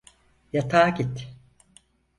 [0.53, 1.27] Yatağa git.